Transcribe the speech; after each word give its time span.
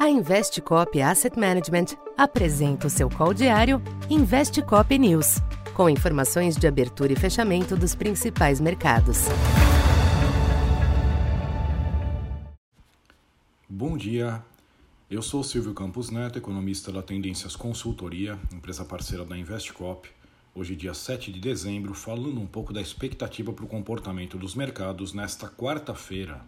A 0.00 0.08
Investcop 0.08 0.98
Asset 1.02 1.38
Management 1.38 1.94
apresenta 2.16 2.86
o 2.86 2.90
seu 2.90 3.10
call 3.10 3.34
diário 3.34 3.82
Investcop 4.08 4.98
News, 4.98 5.42
com 5.74 5.90
informações 5.90 6.56
de 6.56 6.66
abertura 6.66 7.12
e 7.12 7.16
fechamento 7.16 7.76
dos 7.76 7.94
principais 7.94 8.62
mercados. 8.62 9.26
Bom 13.68 13.94
dia, 13.98 14.42
eu 15.10 15.20
sou 15.20 15.44
Silvio 15.44 15.74
Campos 15.74 16.08
Neto, 16.08 16.38
economista 16.38 16.90
da 16.90 17.02
Tendências 17.02 17.54
Consultoria, 17.54 18.38
empresa 18.54 18.86
parceira 18.86 19.26
da 19.26 19.36
Investcop. 19.36 20.08
Hoje, 20.54 20.74
dia 20.74 20.94
7 20.94 21.30
de 21.30 21.38
dezembro, 21.38 21.92
falando 21.92 22.40
um 22.40 22.46
pouco 22.46 22.72
da 22.72 22.80
expectativa 22.80 23.52
para 23.52 23.66
o 23.66 23.68
comportamento 23.68 24.38
dos 24.38 24.54
mercados 24.54 25.12
nesta 25.12 25.46
quarta-feira, 25.46 26.40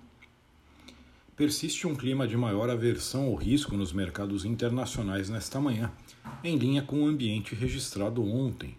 persiste 1.35 1.87
um 1.87 1.95
clima 1.95 2.29
de 2.29 2.37
maior 2.37 2.69
aversão 2.69 3.25
ao 3.25 3.35
risco 3.35 3.75
nos 3.75 3.91
mercados 3.91 4.45
internacionais 4.45 5.31
nesta 5.31 5.59
manhã, 5.59 5.91
em 6.45 6.59
linha 6.59 6.83
com 6.83 7.03
o 7.03 7.07
ambiente 7.07 7.55
registrado 7.55 8.23
ontem. 8.23 8.77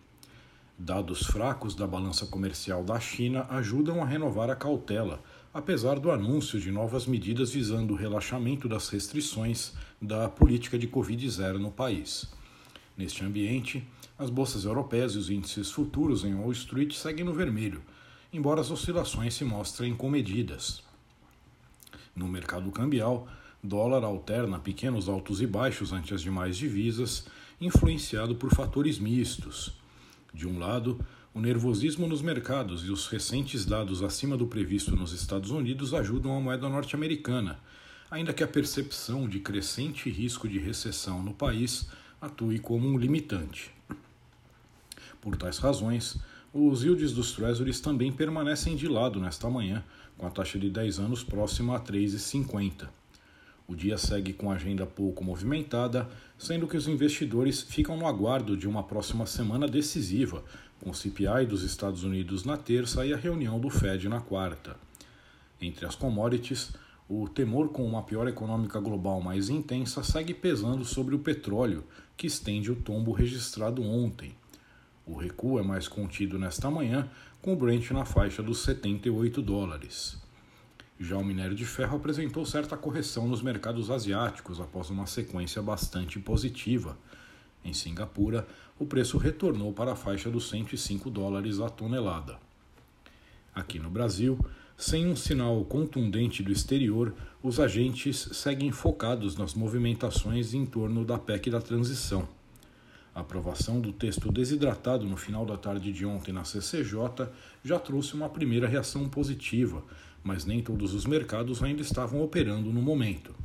Dados 0.78 1.26
fracos 1.26 1.74
da 1.74 1.88
balança 1.88 2.28
comercial 2.28 2.84
da 2.84 3.00
China 3.00 3.48
ajudam 3.50 4.04
a 4.04 4.06
renovar 4.06 4.52
a 4.52 4.56
cautela, 4.56 5.24
apesar 5.52 6.00
do 6.00 6.12
anúncio 6.12 6.60
de 6.60 6.70
novas 6.70 7.08
medidas 7.08 7.52
visando 7.52 7.94
o 7.94 7.98
relaxamento 7.98 8.70
das 8.70 8.88
restrições 8.90 9.74
da 10.00 10.30
política 10.30 10.78
de 10.78 10.88
Covid-0 10.88 11.58
no 11.58 11.72
país. 11.72 12.32
Neste 12.96 13.26
ambiente, 13.26 13.84
as 14.18 14.30
bolsas 14.30 14.66
europeias 14.66 15.14
e 15.14 15.18
os 15.18 15.30
índices 15.32 15.72
futuros 15.72 16.24
em 16.24 16.36
Wall 16.36 16.52
Street 16.52 16.94
seguem 16.94 17.26
no 17.26 17.34
vermelho, 17.34 17.82
embora 18.32 18.62
as 18.62 18.70
oscilações 18.70 19.34
se 19.34 19.44
mostrem 19.44 19.96
comedidas. 19.96 20.93
No 22.16 22.28
mercado 22.28 22.72
cambial, 22.72 23.28
dólar 23.64 24.04
alterna 24.04 24.60
pequenos 24.60 25.10
altos 25.10 25.42
e 25.42 25.48
baixos 25.48 25.92
ante 25.94 26.14
as 26.14 26.22
demais 26.22 26.58
divisas, 26.58 27.26
influenciado 27.60 28.36
por 28.36 28.54
fatores 28.54 29.00
mistos. 29.00 29.74
De 30.34 30.48
um 30.48 30.60
lado, 30.60 31.00
o 31.34 31.40
nervosismo 31.40 32.08
nos 32.08 32.22
mercados 32.22 32.86
e 32.86 32.92
os 32.92 33.08
recentes 33.08 33.66
dados 33.66 34.04
acima 34.04 34.38
do 34.38 34.46
previsto 34.46 34.96
nos 34.96 35.14
Estados 35.14 35.50
Unidos 35.50 35.94
ajudam 35.94 36.36
a 36.36 36.40
moeda 36.40 36.70
norte-americana, 36.70 37.60
ainda 38.12 38.34
que 38.34 38.44
a 38.44 38.48
percepção 38.48 39.28
de 39.28 39.40
crescente 39.40 40.10
risco 40.10 40.48
de 40.48 40.60
recessão 40.60 41.24
no 41.24 41.34
país 41.34 41.88
atue 42.22 42.60
como 42.60 42.88
um 42.88 42.98
limitante. 42.98 43.72
Por 45.20 45.36
tais 45.36 45.58
razões, 45.58 46.18
os 46.54 46.84
yields 46.84 47.12
dos 47.12 47.32
Treasuries 47.32 47.82
também 47.82 48.12
permanecem 48.12 48.76
de 48.76 48.88
lado 48.88 49.20
nesta 49.20 49.50
manhã, 49.50 49.84
com 50.16 50.28
a 50.28 50.30
taxa 50.30 50.60
de 50.60 50.70
10 50.70 51.00
anos 51.00 51.24
próxima 51.24 51.76
a 51.76 51.80
3,50. 51.80 52.88
O 53.68 53.76
dia 53.76 53.98
segue 53.98 54.34
com 54.34 54.52
agenda 54.52 54.86
pouco 54.86 55.24
movimentada, 55.24 56.08
sendo 56.38 56.68
que 56.68 56.78
os 56.78 56.88
investidores 56.88 57.64
ficam 57.64 57.98
no 57.98 58.06
aguardo 58.06 58.56
de 58.56 58.68
uma 58.68 58.84
próxima 58.84 59.26
semana 59.26 59.68
decisiva, 59.68 60.44
com 60.80 60.92
o 60.92 60.94
CPI 60.94 61.48
dos 61.48 61.64
Estados 61.64 62.04
Unidos 62.04 62.44
na 62.44 62.56
terça 62.56 63.04
e 63.04 63.14
a 63.14 63.18
reunião 63.18 63.60
do 63.60 63.72
Fed 63.72 64.08
na 64.08 64.22
quarta. 64.22 64.76
Entre 65.60 65.86
as 65.88 65.96
commodities, 65.96 66.72
o 67.10 67.28
temor 67.28 67.70
com 67.70 67.84
uma 67.84 68.04
pior 68.04 68.28
econômica 68.28 68.80
global 68.80 69.22
mais 69.22 69.50
intensa 69.50 70.04
segue 70.04 70.34
pesando 70.36 70.86
sobre 70.86 71.16
o 71.16 71.20
petróleo, 71.20 71.84
que 72.16 72.28
estende 72.28 72.72
o 72.72 72.76
tombo 72.76 73.12
registrado 73.12 73.82
ontem. 73.82 74.36
O 75.06 75.16
recuo 75.16 75.60
é 75.60 75.64
mais 75.64 75.88
contido 75.88 76.40
nesta 76.40 76.72
manhã, 76.72 77.10
com 77.42 77.54
o 77.54 77.56
Brent 77.58 77.92
na 77.92 78.06
faixa 78.06 78.42
dos 78.42 78.60
78 78.64 79.42
dólares. 79.42 80.18
Já 80.98 81.18
o 81.18 81.26
minério 81.26 81.56
de 81.56 81.66
ferro 81.66 81.98
apresentou 81.98 82.46
certa 82.46 82.78
correção 82.78 83.28
nos 83.28 83.42
mercados 83.42 83.92
asiáticos 83.92 84.62
após 84.62 84.90
uma 84.90 85.06
sequência 85.06 85.62
bastante 85.62 86.20
positiva. 86.20 86.98
Em 87.66 87.74
Singapura, 87.74 88.48
o 88.80 88.86
preço 88.86 89.18
retornou 89.18 89.74
para 89.74 89.92
a 89.92 89.96
faixa 89.96 90.30
dos 90.30 90.50
105 90.50 91.10
dólares 91.10 91.60
a 91.60 91.68
tonelada. 91.68 92.38
Aqui 93.54 93.80
no 93.80 93.90
Brasil, 93.90 94.40
sem 94.78 95.06
um 95.08 95.16
sinal 95.16 95.64
contundente 95.66 96.42
do 96.42 96.52
exterior, 96.52 97.14
os 97.42 97.60
agentes 97.60 98.30
seguem 98.32 98.72
focados 98.72 99.36
nas 99.36 99.54
movimentações 99.54 100.54
em 100.54 100.66
torno 100.66 101.04
da 101.04 101.20
PEC 101.20 101.50
da 101.50 101.60
transição. 101.60 102.28
A 103.16 103.20
aprovação 103.20 103.80
do 103.80 103.94
texto 103.94 104.32
desidratado 104.32 105.06
no 105.06 105.16
final 105.16 105.46
da 105.46 105.56
tarde 105.56 105.94
de 105.94 106.04
ontem 106.04 106.32
na 106.32 106.44
CCJ 106.44 107.30
já 107.64 107.78
trouxe 107.78 108.16
uma 108.16 108.28
primeira 108.28 108.68
reação 108.68 109.08
positiva, 109.08 109.84
mas 110.24 110.46
nem 110.46 110.64
todos 110.64 110.96
os 110.96 111.06
mercados 111.06 111.62
ainda 111.62 111.84
estavam 111.84 112.24
operando 112.24 112.74
no 112.74 112.82
momento. 112.82 113.36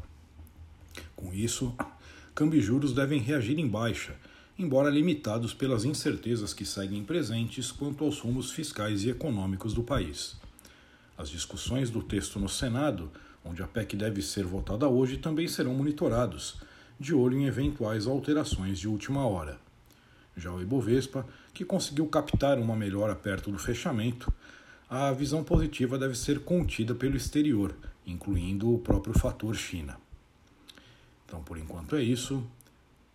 Com 1.14 1.34
isso, 1.34 1.74
câmbio 2.34 2.58
e 2.58 2.62
juros 2.62 2.94
devem 2.94 3.20
reagir 3.20 3.58
em 3.58 3.68
baixa, 3.68 4.14
embora 4.58 4.88
limitados 4.88 5.52
pelas 5.52 5.84
incertezas 5.84 6.54
que 6.54 6.64
seguem 6.64 7.04
presentes 7.04 7.70
quanto 7.70 8.04
aos 8.04 8.20
rumos 8.20 8.50
fiscais 8.50 9.04
e 9.04 9.10
econômicos 9.10 9.74
do 9.74 9.82
país. 9.82 10.36
As 11.16 11.28
discussões 11.28 11.90
do 11.90 12.02
texto 12.02 12.40
no 12.40 12.48
Senado, 12.48 13.10
onde 13.44 13.62
a 13.62 13.66
PEC 13.66 13.96
deve 13.96 14.22
ser 14.22 14.44
votada 14.44 14.88
hoje, 14.88 15.18
também 15.18 15.46
serão 15.46 15.74
monitorados 15.74 16.56
de 16.98 17.14
olho 17.14 17.38
em 17.38 17.46
eventuais 17.46 18.06
alterações 18.06 18.78
de 18.78 18.88
última 18.88 19.26
hora. 19.26 19.58
Já 20.36 20.52
o 20.52 20.60
Ibovespa, 20.60 21.26
que 21.52 21.64
conseguiu 21.64 22.06
captar 22.06 22.58
uma 22.58 22.76
melhora 22.76 23.14
perto 23.14 23.50
do 23.50 23.58
fechamento, 23.58 24.32
a 24.88 25.12
visão 25.12 25.44
positiva 25.44 25.98
deve 25.98 26.14
ser 26.14 26.40
contida 26.40 26.94
pelo 26.94 27.16
exterior, 27.16 27.74
incluindo 28.06 28.72
o 28.72 28.78
próprio 28.78 29.18
fator 29.18 29.54
China. 29.54 29.98
Então, 31.26 31.42
por 31.42 31.58
enquanto 31.58 31.94
é 31.94 32.02
isso. 32.02 32.42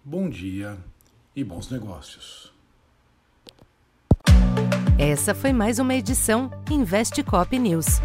Bom 0.04 0.30
dia 0.30 0.78
e 1.36 1.44
bons 1.44 1.70
negócios. 1.70 2.54
Essa 5.00 5.34
foi 5.34 5.52
mais 5.52 5.80
uma 5.80 5.96
edição 5.96 6.52
Investe 6.70 7.24
Cop 7.24 7.58
News. 7.58 8.00